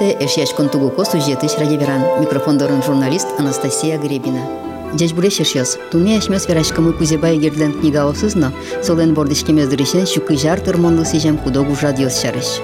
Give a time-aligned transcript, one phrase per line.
[0.00, 2.20] Сюжеты эшяч е контугуко сюжеты шрадеверан.
[2.20, 4.40] Микрофон дорын журналист Анастасия Гребина.
[4.98, 5.78] Жеш булеш ешес.
[5.90, 8.50] Туне эшмес верашкамы кузебай гирлен книга осызна,
[8.82, 12.60] солен бордишкемез дрешен щуки жар тормонлы сижем худогу жадиос шарыш.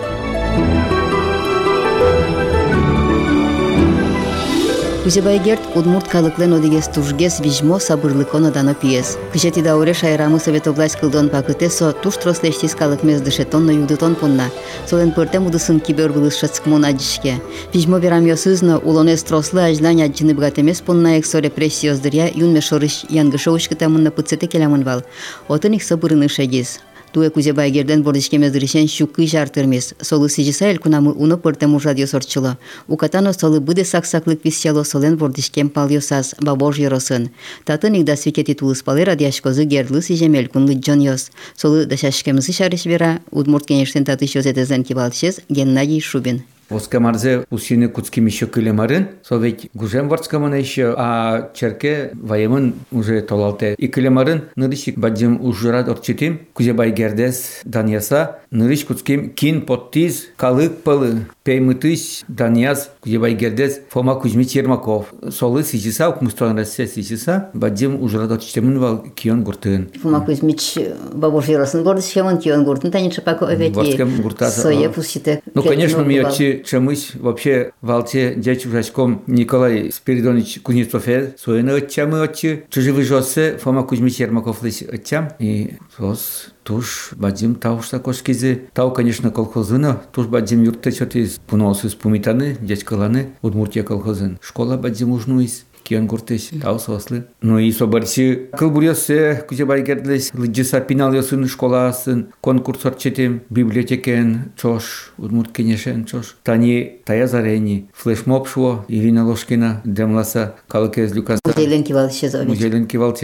[5.07, 9.17] Кузебайгерт удмурт калыклен одигес тужгес вижмо сабырлыкон одано пиес.
[9.33, 14.51] Кыжети дауре шайрамы совет область кылдон пакыте со туш трослештис калыкмез дышетон на юдытон пунна.
[14.85, 17.41] Солен пыртем удысын кибер вылышшацкмон аджишке.
[17.73, 24.49] Вижмо верам йосызно улонес трослы ажлань аджины бгатемес пунна эксо репрессиоздыря юнме шорыш янгышоушкытамынна пыцете
[24.49, 25.05] келямын вал.
[25.47, 26.81] Отын их сабырыны шагиз
[27.17, 29.95] туе кузе байгерден бордишкеме дыришен шукы жартырмес.
[30.03, 32.59] Солы сижиса эл кунамы уны пыртему радио сорчылы.
[32.89, 37.31] Укатано солы быде саксаклык виссело солен бордишкем палйосас бабож йоросын.
[37.65, 41.31] Татын игда свекети тулыс палы радиашкозы герлы сижемел кунлы джон йос.
[41.57, 46.43] Солы дашашкемызы шариш вера, удмурт кенештен таты шозетезен кибалчез Геннадий Шубин.
[46.69, 53.75] Воскамарзе усины куцким еще килемарын, совет гужем варцкаман еще, а черке ваемын уже толалте.
[53.75, 61.27] И килемарын нырышик баджим ужрад орчитим, кузе байгердес даньяса, нырыш куцким кин поттиз, калык палы,
[61.46, 65.14] пеймытыш даньяс, кузе байгердес Фома Кузьмич Ермаков.
[65.30, 69.90] Солы сижиса, укмустан Россия сижиса, баджим ужрад орчитимын вал кион гуртын.
[70.02, 70.78] Фома Кузьмич
[71.14, 73.76] бабош йоросын бордыс хемон кион гуртын, танит шапако овети.
[73.76, 74.62] Ворскем гуртаса.
[74.62, 75.42] Соя пустите.
[75.54, 81.06] Ну, конечно, ми отчи чемысь вообще валте дядь ужачком Николай Спиридонович Кузнецов
[81.38, 87.99] соена отчамы отчи чуживы жосы Фома Кузьмич Ермаков лысь отчам и сос туш бадим таушта
[87.99, 90.03] кошкизе тау конечно колхозына.
[90.13, 94.39] Туш бадим юртте чоти пуносыз пумитаны дядькаланы Удмуртия колхозын.
[94.43, 97.27] Школа бадим ужнуис кион куртес тау сослы.
[97.41, 105.13] Ну и собарси кыл бурьосе кузе байгердлес лыджиса пинал йосын школасын конкурс орчетем библиотекен чош
[105.17, 106.37] удмурт кенешен чош.
[106.43, 111.41] Тани тая зарени флешмоб шуо Ирина Ложкина демласа калыкез люкаса.
[111.45, 112.45] Музейлен кивал шезо.
[112.45, 113.17] Музейлен кивал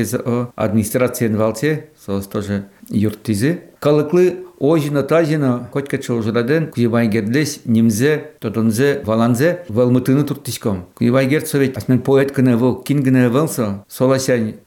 [0.54, 3.62] администрациен валте сос тоже юртизе.
[3.80, 10.86] Калыклы Ожина тазина котка чолжураден куйбайгердес немзе тотонзе валанзе валмытыны туртишком.
[10.94, 13.84] Куйбайгер совет асмен поэт кына вол кин гына волса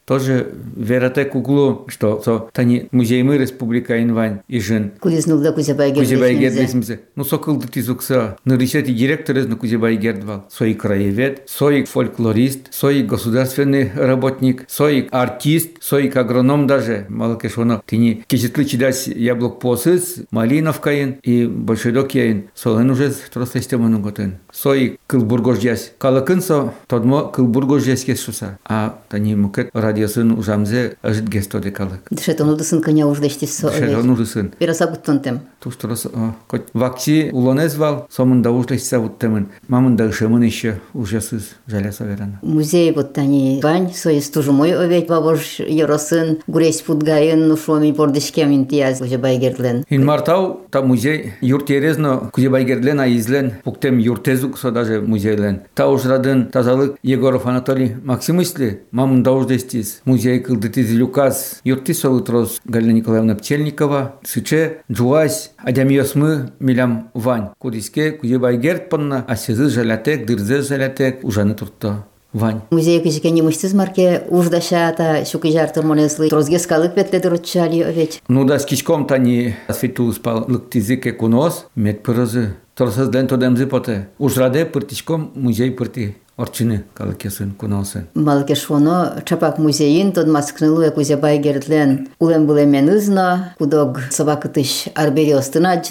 [0.06, 6.10] тоже верате куглу что со тани музеймы республика инвань и жин Кулизнул да кузебай гердлес.
[6.10, 12.74] Кузебай гердлесимзе ну сокылды тизукса нарисати директор из на Кузебай гердвал сой краевед сой фольклорист
[12.74, 17.06] сой государственный работник сой артист сой агроном даже.
[17.10, 24.32] Малакешоно тини кичетлы чидас яблок пос сыз малиновкайын и большой докияйын солын уже трослестемының готын.
[24.52, 31.32] Сой кылбургож яс калыкын со тодмо кылбургож яске шуса а тани мукет radiosun usamze ajit
[31.32, 32.18] gesto dekalık.
[32.18, 33.70] Dışeton udusın kanya ujdesti so.
[33.70, 34.12] тем.
[34.14, 34.52] udusın.
[34.62, 35.40] Biraz abutton tem.
[35.62, 36.06] Tustoros
[36.48, 39.48] koç vakçi ulonez val somun da ujdesti savuttemin.
[39.68, 42.40] Mamın da ışımın işi ужасыз жаляса верана.
[42.42, 49.18] Музей вот тани бань сое стужумой овет бабош еросын гурес путгайын ушоми пордышкемин тияз уже
[49.18, 49.84] байгерлен.
[49.90, 55.62] Ин мартау та музей юрт ерезно кузе байгерлен а пуктем юртезук со даже музейлен.
[55.74, 62.62] Та ужрадын тазалык Егоров Анатолий Максимысли мамын да уждести дауждестис музей кылдытиз люкас юрти солытрос
[62.66, 71.24] Галина Николаевна Пчельникова сыче джуась адямиосмы милям вань кудиске кузебайгерт панна асезы жалятек дырзе жалятек
[71.24, 72.64] ужаны туртто Вань.
[72.70, 78.20] Музей кыжыке немышсыз марке уждаша та шуки жар тырмонеслы трозге скалык петле дырычали овет.
[78.28, 82.58] Ну да скичком тани свету спал лыктизике кунос мет пырызы.
[82.76, 84.10] Торсыз ден тодемзы поте.
[84.18, 88.08] Ужраде пыртичком музей пырти орчыны калкесын куналсын.
[88.14, 95.82] Малкешвоно чапак музейин тот маскнылуя кузе байгердлен улем булемен ызна кудог сабакытыш арбери остына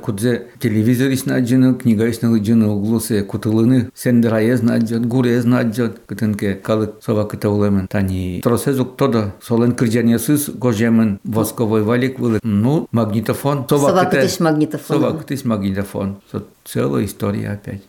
[0.00, 1.40] кудзе телевизор исна
[1.74, 2.28] книга исна
[3.22, 3.90] кутылыны
[6.06, 6.54] кытынке
[7.48, 7.88] улемен.
[7.88, 10.50] Тани тросезук тода солен кырджанесыз
[11.24, 12.40] восковой валик вылы.
[12.42, 13.66] Ну магнитофон.
[15.44, 16.18] Магнитофон.
[16.64, 17.82] Целая история опять.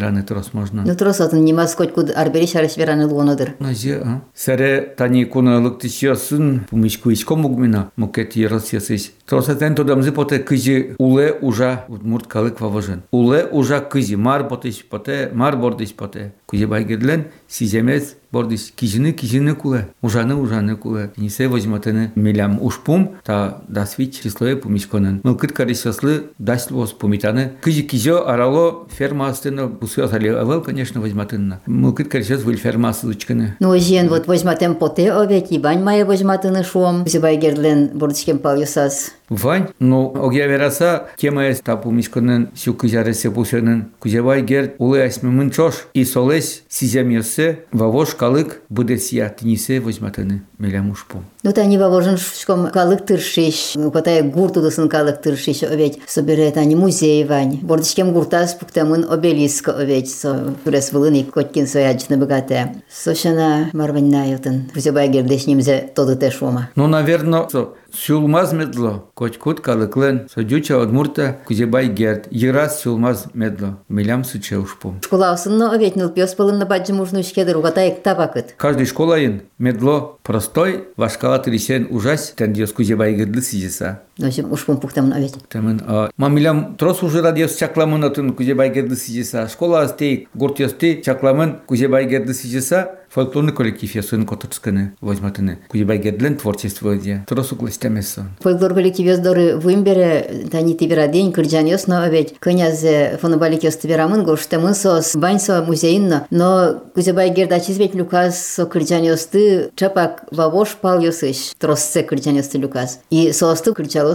[0.00, 0.82] вераны трос можно.
[0.86, 3.54] Ну трос атын немас котькуд арбери шарыш вераны луонодыр.
[3.58, 4.22] Назе, а?
[4.34, 9.12] Саре тани куна лыкты сиосын, пумичку ичко мугмина, мукет ерос ясысь.
[9.26, 13.02] Трос атен тодамзы поте кызи уле ужа, удмурт калык ваважен.
[13.10, 16.32] Уле ужа кызи, мар ботыш поте, мар бордыш поте.
[16.50, 19.88] Кыжи байгедлен сиземец бордиш кижины кижины куле.
[20.02, 21.12] Ужаны ужаны куле.
[21.16, 25.20] Нисе возьматыны милям ушпум та дасвич числое пумишконен.
[25.22, 27.52] Мылкыт карисяслы дасть воз пумитаны.
[27.60, 31.60] Кыжи кижо арало ферма астыны бусы атали авел, конечно, возьматынна.
[31.66, 33.56] Мылкыт карисяс выль ферма астычканы.
[33.60, 37.06] Ну жен вот возьматем поте овет, ибань мая возьматыны шуом.
[37.06, 39.12] Зибай гердлен бордышкем пал юсас.
[39.30, 45.52] Вань, но огя вераса тема есть тапу мишконен сю кузяресе пусенен кузевай гер улы асмемын
[45.52, 51.22] чош и солес сиземьесе вавош калык будесия тинисе возьматыны мелямушпу.
[51.44, 57.24] Ну та не вавожен шком калык тыршиш, потая гуртудысын калык тыршиш оведь, соберет они музей
[57.24, 57.60] вань.
[57.62, 62.82] Бордичкем гуртас пуктамын обелиск оведь, со пюрес вылыны коткин соядчны богатая.
[62.92, 66.68] Сошана марваньна ютын, кузевай гердеш немзе тоды тешома.
[66.74, 67.48] Ну, наверное,
[67.92, 74.94] Сюлмаз медло, кочкут калыклен, содюча одмурта кузебай герд, ерас сюлмаз медло, милям суче ушпу.
[75.04, 78.54] Школа осынно оведь ныл пёс пылын на баджи мужну шкедыр угата ек табакыт.
[78.56, 84.02] Каждый школаин медло простой, вашкала трисен ужас, тен диос кузебай герды сидеса.
[84.20, 85.34] Дальше уж пумпук там навет.
[85.54, 89.48] А Мамилям трос уже радиос чакламынатын күзе байгерді сижеса.
[89.48, 93.00] Школа астей гуртиосты чакламын күзе байгерді сижеса.
[93.10, 95.58] Фольклорный коллектив ясын котырсканы возьматыны.
[95.72, 97.24] Күзе байгерділен творчество де.
[97.26, 98.28] Трос углыстямесон.
[98.40, 104.74] Фольклор коллектив яздоры вымбере тани тибера день күрджан ясно ведь князе фонобалик ясты гош гоштамын
[104.74, 106.26] сос баньсо музейинно.
[106.30, 112.58] Но күзе байгерді ачизбет люказ со күрджан ясты чапак вавош пал Трос Тросце күрджан ясты
[112.58, 113.00] люказ.
[113.10, 114.09] И состу күрджал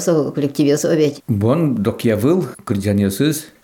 [2.65, 2.79] кл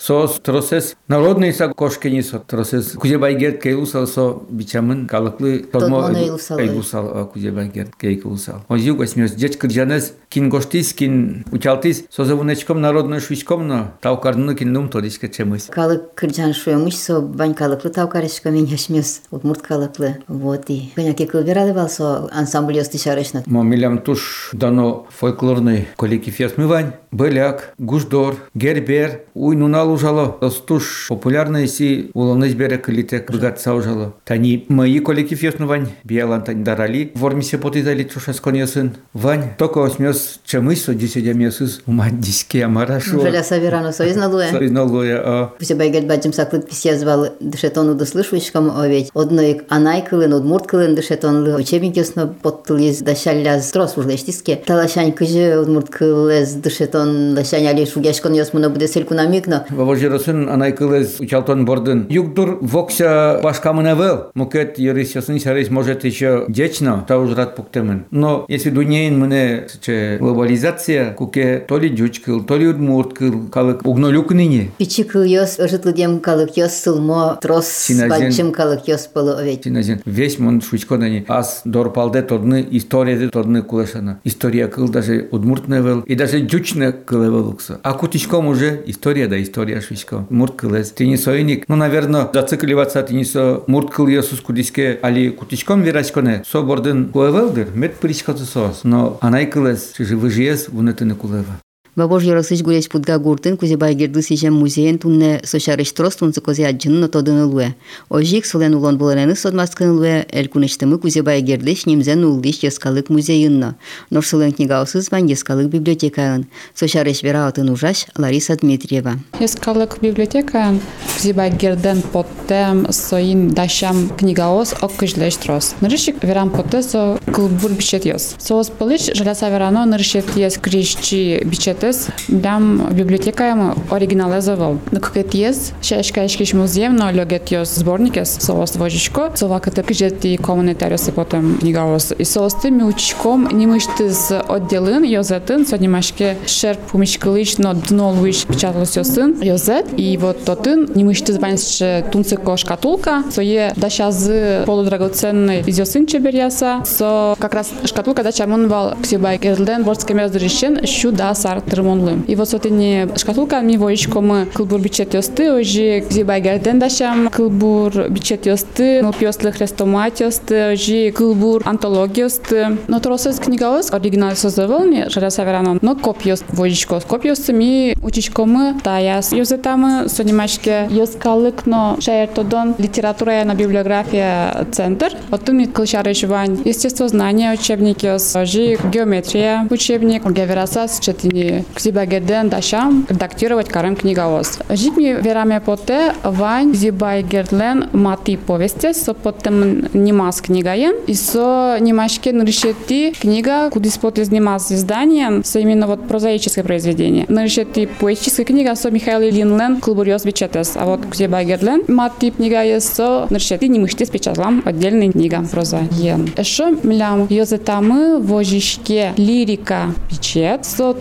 [0.00, 6.58] сос тросес, народный са кошкени со тросес, кузебай герд кейлусал со бичамын калыклы Тодмон эйлусал.
[6.58, 8.64] эйлусал кузебай герд кейлусал.
[8.68, 14.88] Озюк осмёс, деч кырджанес, кин гоштис, кин учалтис, созавунечком народный швичком, но таукарны кин нум
[14.88, 15.68] тодичка чемыс.
[15.70, 19.22] Калык кырджан шуемыш со бань калыклы тавкарышка мен яшмёс.
[19.30, 20.18] Удмурт калыклы.
[20.28, 20.92] Вот и.
[20.94, 23.46] Кыняки кылверады бал со ансамбль ёсты шарышнат.
[23.46, 30.37] Мамилям туш дано фольклорный коллектив ясмывань, Беляк, Гуждор, Гербер, уй нунал ужало.
[30.65, 34.13] Туш популярный си улоныз бере кылитек быгатса ужало.
[34.25, 38.91] Тани мои коллектив ясмывань, биялан тань дарали, вормисе потидали тушас коньясын.
[39.13, 43.21] Вань, только осмёс чемыс со десядемесыз умать диске амарашу.
[43.21, 44.49] Жаля саверано союз налуя.
[44.51, 49.09] Соизналуя, а Все байгет баджим саклыт писья звал дышетону дослышвышкам оведь.
[49.13, 51.55] Одной анай кылын, одмурт кылын дышетонлы.
[51.55, 54.61] Учебник ясно подтылиз дашаляз трос ужлештиске.
[54.65, 59.65] Талашань кыжы одмурт кылез дышетон дашань али шугяшкон ясмуна буде селку намикно.
[59.81, 62.05] Вавожиросын анайкылыз учалтон бордын.
[62.09, 64.29] Югдур вокся башкамына вел.
[64.35, 68.05] Мукет ерис ясын сарис может еще дечно, рад пуктемын.
[68.11, 73.83] Но если дунейн мне че глобализация, куке то ли дючкыл, то ли удмурт кыл, калык
[73.83, 74.69] угнолюк ныне.
[74.77, 79.63] Пичи кыл ёс, ожитлы дем калык ёс сылмо трос баджим калык ёс было оведь.
[79.63, 80.01] Синазен.
[80.05, 81.25] Весь мон шучконани.
[81.27, 84.19] Ас дорпалде тодны история тодны кулешана.
[84.23, 86.01] История кыл даже удмуртне вел.
[86.01, 87.79] И даже дючне кыл велукса.
[87.81, 90.25] А кутичком уже история да история шучко.
[90.29, 90.91] Мурт кылез.
[90.91, 91.69] Ты не сойник.
[91.69, 94.99] Ну, наверное, зацикливаться ты не со мурт кыл ёсус кудиске.
[95.01, 96.43] Али кутичком вирачконе.
[96.45, 97.69] Со бордын куевелдер.
[97.73, 98.81] Мет причкаты сос.
[98.83, 99.93] Но анай кылез.
[99.95, 101.61] Чижи выжиес вунетыны кулева.
[101.95, 107.03] Бабож ярасыш гулеш пудга гуртын кузе байгерды сижем музеен тунне сошарыш трос тун цикозе аджынын
[107.03, 107.73] отодын улуэ.
[108.07, 113.75] Ожик солен улон боларены содмаскын улуэ, эл кунештымы кузе байгердеш немзен улдиш ескалык музеынна.
[114.09, 116.45] Нор солен книгаусыз бан ескалык библиотекаын.
[116.73, 119.19] Сошарыш вера атын ужаш Лариса Дмитриева.
[119.41, 120.79] Ескалык библиотекаын
[121.17, 125.75] кузе байгерден поттем соин дашам книгаос ок кыжлеш трос.
[125.81, 128.35] Нырышик верам потте со кылбур бичет йос.
[128.39, 131.80] Соос пылыш жаляса верано нырышев тиес кришчи бичет
[132.27, 134.77] дам библиотека оригинал завал.
[134.91, 139.31] Накукет ес шешка ешкиш музеем но лёгет йос сборникес соос вожичко.
[139.61, 142.13] Ката кижет и коммунитариосы потом книгаос.
[142.17, 148.95] И соос ты ми учком нимыштыз отделын йозетін соднимашке шерп пумишкылыш но дно луиш печаталось
[148.95, 149.87] йосын йозет.
[149.97, 153.23] И вот тотын нимыштыз ваньше тунцеко шкатулка.
[153.31, 156.83] Сое дашазы полудрагоценный изёсын чеберяса.
[156.85, 162.25] Со как раз шкатулка да чамон вал ксибай герлден борском яздырищен щу да сар тырмонлым.
[162.27, 168.09] И вот сотыни шкатулка ми воичко мы кылбур бичет йосты, ожи ксибай герлден дашам кылбур
[168.09, 172.77] бичет йосты, нылпьослы хрестомат йосты, ожи кылбур антология йосты.
[172.87, 176.99] Но тросыз книгаос оригинал создавал ми жаря саверано, но копьёс воичко.
[176.99, 185.13] Копьёсы ми учичко мы таяс йозетамы сонимашке йоскалык, но шаертодон литература на библиография центр.
[185.29, 193.06] Оттун ми кылшарыш вань естествознание учебник йос, ожи геометрия учебник, геверасас четини сотни кзибагеден дашам
[193.08, 194.58] редактировать карем книгаос.
[194.70, 203.12] Житми вераме поте вань кзибайгердлен мати повести со потем нимас книгаен и со нимашке нрешети
[203.20, 207.26] книга кудис потез нимас изданием со именно вот прозаическое произведение.
[207.28, 213.26] Нрешети поэтическая книга со Михаил Ильинлен Клубуриос Бичетес, а вот кзибайгердлен мати книга есть со
[213.30, 215.80] нрешети нимыштес печатлам отдельная книга проза.
[215.92, 220.94] Еще милям йозетамы вожишке лирика печет со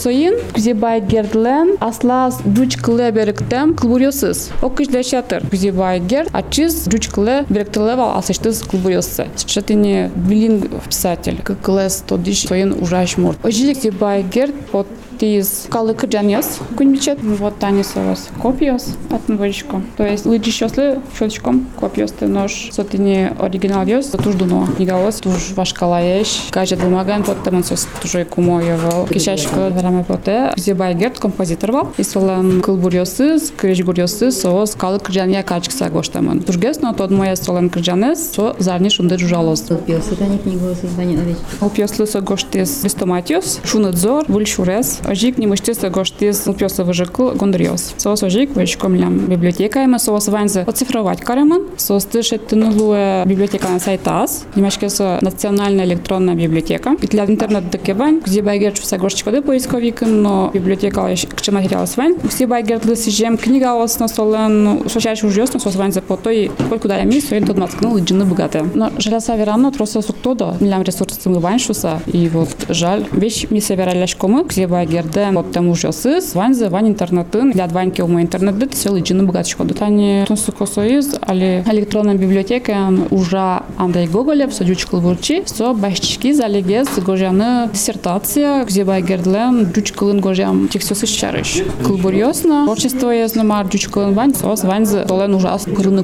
[0.00, 4.50] тунсикосоин кзибай гердлен аслас дучкле беректем клубуриосыз.
[4.62, 9.26] Окыш дешатыр кзибай герд ачиз дучкле беректелева асыштыз клубуриосы.
[9.46, 11.40] Шатыне билинг писатель.
[11.42, 13.36] Кклес тодиш соин ужашмур.
[13.42, 14.86] Ожилик кзибай герд под
[15.25, 21.67] из калык джаньос кунбичет вот танис вас копиос от нвочко то есть лыджи щослы щелчком
[21.79, 27.43] копиос ты нож сотыне оригинал йос туж дуно книгаос туж ваш калаеш кажет бумаган под
[27.43, 29.05] таман сос туже кумо его.
[29.07, 35.43] Кишашко вераме поте зебай герт композитор вал и солан кылбурьосыз креш бурьосыз соос калык джанья
[35.43, 36.43] качкса гоштаман
[36.81, 39.61] но тот моя солан крджанес со зарни шунды жужалос.
[39.85, 41.37] Пиосы да не книгу создание навеч.
[41.59, 48.55] Опиослы со гоштес бестоматиос шунадзор вульшурес ожик не мыштес гоштес опиоса выжикл гондриос соос ожик
[48.55, 49.17] вышком лям.
[49.27, 55.85] Библиотека има соос ванзе оцифровать кареман соос тышет тынулуе библиотека на сайтас немашке со национальная
[55.85, 56.95] электронная библиотека.
[57.01, 62.47] И для интернет декевань где байгер чуса гошчикоды поисковикын но библиотека кче материал свань все
[62.47, 67.45] байгер лысижем книга осно солен шошаш ужёсно соос ванзе по той сколько да ями соен
[67.45, 72.29] тот маскнул и джины богатые но желаса верано просто суктодо милям ресурсы мы ваншуса и
[72.29, 73.05] вот жаль.
[73.11, 75.00] Вещь ми севераляш кому где байгерде
[75.32, 80.66] вот там ужосы сванзе вань интернетін для дваньки ума интернетды все лыджины богатчикоды тани тонсуко
[80.66, 88.84] союз али электронная библиотека уже андай гоголев садюч кылбурчи со башчики залегез гожаны диссертация где
[88.84, 95.34] байгердлен жуч кылын гожам тексёсы чарыш кылбурьосно творчество езномар жуч кылын вань сос ваньзы толен
[95.34, 96.02] ужас пырыны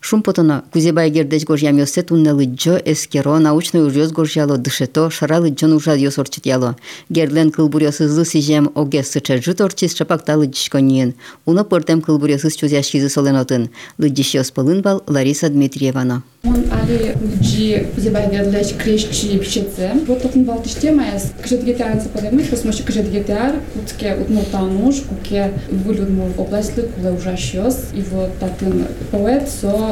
[0.00, 5.94] куле Шумпотоно кузебай гердеч горжамёсе тунна лыджо эскеро научный ужёс горжало дышето шара лыджон ужа
[5.96, 6.76] ёсорчит яло.
[7.08, 11.14] Герлен кылбурёсызлы сижем оге сыча торчис шапакта лыджишконьен.
[11.44, 13.70] Уно пыртем кылбурёсыз чузяшкизы соленотын.
[13.98, 16.22] Лыджиш ёспылын бал Лариса Дмитриевана.
[16.44, 19.90] Он али джи зебайгерлеч крещи пчеце.
[20.06, 21.32] Вот таким балтыште майас.
[21.42, 27.86] Кжет гетарцы подемы, что смощи кжет гетар, кутке утмуртануш, куке вылюдму областлы куле ужащёс.
[27.94, 29.89] И вот такин поэт со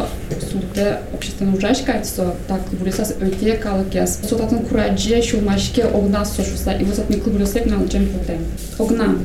[0.50, 4.20] сумите обществено ужащи качества, е так клубулиса өте калакес.
[4.29, 8.46] Сотатын кураджи шулмашке огна сошуса и высотный клубулисек на лучем потем.
[8.79, 9.15] Огна.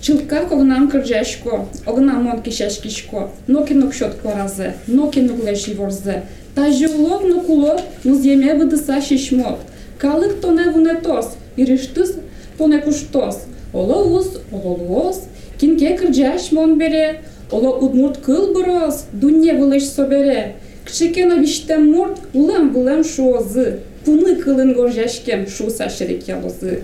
[0.00, 5.50] Чилкак огнам кыржашко, огнам монки шашкишко, нокинок щетко разе, нокинок е.
[5.50, 6.22] леши е ворзе.
[6.54, 9.58] Тажи улок на кулок, муземе бадыса шишмок.
[9.98, 11.26] Калык тоне вунетос,
[11.56, 12.16] ириштыс
[12.58, 13.36] понекуштос.
[13.72, 15.22] Ололус, ололуос,
[15.58, 20.56] кинке кыржаш мон бере, Ола удмурт кыл бұрыз, дүние вылыш собере.
[20.84, 23.80] Кшекен обиштем мурт, улам вылам шуозы.
[24.04, 26.82] Пуны кылын горжашкем шуса шерек ялозы.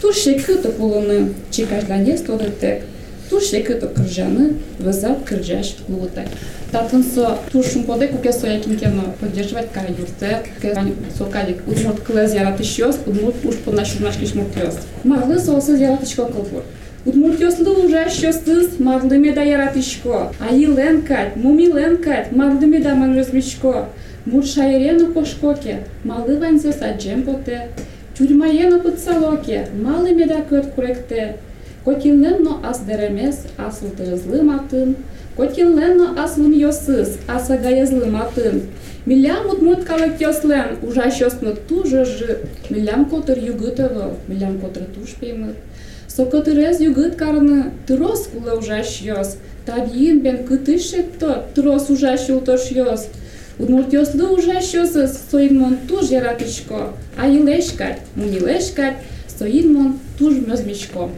[0.00, 2.82] Ту шекі топулыны, чекажлане стодыртек.
[3.30, 6.28] Ту шекі топ кыржаны, вызап кыржаш луытек.
[6.72, 13.36] Татынсо тушым поде куке соякин кено поддерживать кай юрте, кань сокалик удмурт кылыз яратышёс, удмурт
[13.44, 14.76] уш поднашурнаш кишмурт кёс.
[15.04, 16.64] Марлы сосы яратышко кылбур.
[17.06, 23.86] Удмуртиясында улжащосыз мардымеда яратышко, айыленкать, мумиленкать, мардымеда манрызмичко,
[24.26, 27.68] муршайрену кошкоке, малы ванзес аджемпоте,
[28.16, 31.36] тюрьмаену пыцалоке, малы меда көрт куректе,
[31.84, 34.96] кокинленно аздеремес, асылтырызлы матын,
[35.36, 38.62] кокинленно аслым йосыз, асагаезлы матын,
[39.08, 45.56] Милям утмут калык йослен, ужащосны тужы жып, милям котыр югытывыл, милям котыр туш пеймыт,
[46.17, 49.37] Сокотырез югыт карны, тырос кулы ужаш йос.
[49.65, 53.07] Табиин бен кытышетто, тырос ужаш юлтош йос.
[53.59, 58.97] Удмуртёслы ужащёсы соинмон туж яратышко, а илешкать, мунилешкать,
[59.37, 61.09] соинмон туж мёзмичко.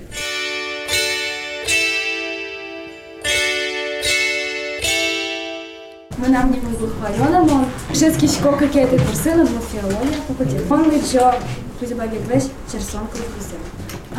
[6.18, 7.66] Ми нам не вихвальонимо.
[7.94, 10.62] Wszystkie szkoły, jakie kursy на филология факультет.
[10.70, 11.34] Он лечо,
[11.80, 13.58] друзья, весь черсон кругузе.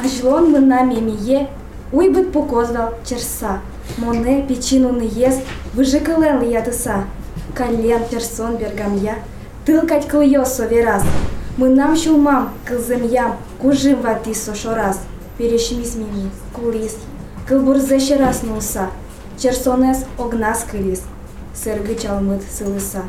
[0.03, 1.47] А нами мие,
[1.91, 3.61] уй бит показвал черса.
[3.97, 5.41] Моне печину не ест,
[5.73, 7.03] выжикален ли я тыса.
[7.53, 9.19] Колен персон бергамья,
[9.63, 11.03] тылкать клыё сове раз.
[11.57, 15.01] Мы нам шулмам, кылземьям, кужим вати сошо раз.
[15.37, 16.97] Перешмис мими, кулис,
[17.47, 18.89] кылбурзе ще раз нулса.
[19.37, 21.03] Черсонес огнас кылис,
[21.53, 23.03] сыргы чалмыт сылыса.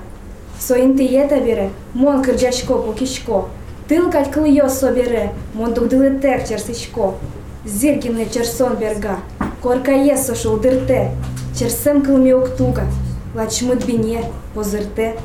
[0.60, 3.46] Соин тиета бере, мон кырджашко покишко.
[3.92, 7.16] Тылкать клыё собере, мон тугдылы тек черсичко.
[7.66, 9.18] зиргине черсон берга,
[9.62, 11.10] корка єсо шолдирте,
[11.54, 12.84] черсем килми октуга,
[13.34, 15.18] лачмут бине, позирте.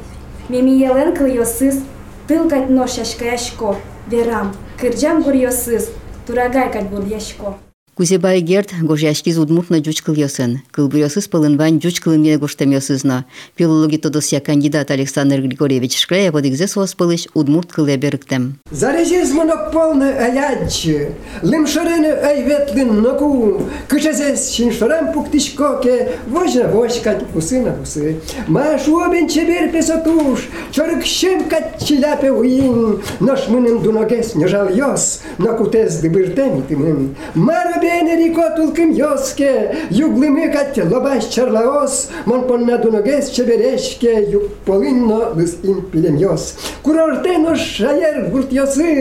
[0.49, 1.79] Меми елен кыл йосыз,
[2.27, 5.89] тылкать нож яшко, верам, кырджам гур йосыз,
[6.25, 7.55] турагай кать бур яшко.
[7.97, 10.61] Кузебай Герд гожяшкиз удмуртно жуч кылйосын.
[10.69, 13.25] Кылбырёсыз пылынван жуч кылымне гоштемёсызно.
[13.55, 18.59] Филологи тодосия кандидат Александр Григорьевич Шкрея подигзе соос пылыш удмурт кыле беріктем.
[18.69, 28.17] Зарежез монопольны аядчы, лымшырыны айветлин ноку, кычазес шиншырам пуктишкоке, вожна вошкать усы на усы.
[28.47, 35.21] Маш обен чебер песотуш, чорык щем кат чиляпе уин, наш мыным дуногес не жал йос,
[35.39, 37.15] нокутез дыбыртеми тымын.
[37.33, 39.53] Мара bene ricotul când iosche,
[39.91, 41.93] juglime cate lobaș cerlaos,
[42.25, 46.43] mon ponna dunoges cebereșche, jug polinno lus impilemios.
[46.81, 48.95] Curorteno șaier gurtiosi,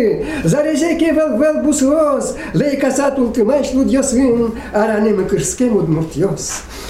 [0.45, 4.37] zarezeche vel vel busos, lei casatul câmaș ludiosin,
[4.73, 6.45] aranem cârschemud murtios.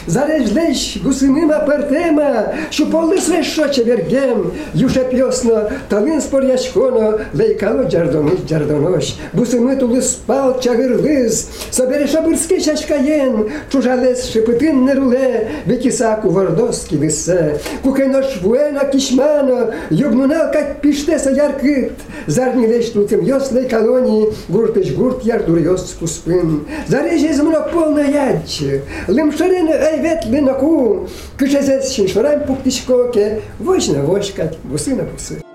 [0.07, 2.31] Zareж лещ гусымыма пертема,
[2.71, 10.61] шуполыс решо чевергем, юше пьосно, талын спор яшконо, лейкало джардоныш джардонош, бусымы тулыс пал
[11.87, 20.81] чагырлыз, собереш обырске шашкаен, чужалес шепытын неруле, векисаку вардоски весе, кукенош вуена кишмано, югнунал как
[20.81, 21.93] пиштеса яркыт,
[22.27, 30.41] зарнилеш тулкым йос лейкалони, гуртыш гурт ярдур йос куспын, зареже измно полная ядче, лымшарена ветли
[30.41, 35.46] на ку, кишезес шиншорам пуктишкоке, вожна вошкать, бусы на бусы.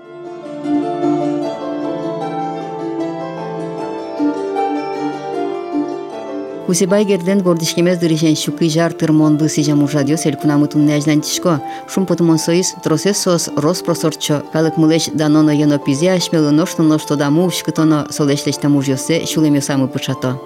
[6.72, 11.60] Кусебай герден гордишкемез дырышен щуки жар тырмонды сижам уржадё селькунамы туннячдан тишко.
[11.86, 14.42] Шум потумон соис тросе сос рос просорчо.
[14.54, 19.86] Калык мылеш даноно йоно пизе ашмелы ношто ношто даму ушкытоно солешлеш там уржёсе шулемё самы
[19.86, 20.40] пычато.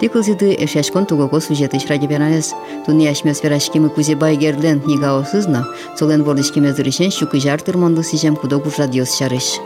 [0.00, 2.52] Тикылзиды эшяшкон тугого сюжетыш ради веранес.
[2.86, 9.16] Туни ашмес верашкимы кузебай герлен нигаосызна, солен вордышкемез дырышен щуки жар тырмонды сижам кудо уржадёс
[9.16, 9.60] шарыш.